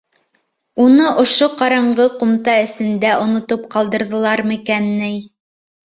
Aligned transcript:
Уны 0.85 1.05
ошо 1.23 1.49
ҡараңғы 1.59 2.09
ҡумта 2.23 2.57
эсендә 2.65 3.13
онотоп 3.21 3.71
ҡалдырҙылармы 3.79 4.61
икән 4.61 4.93
ни? 5.01 5.17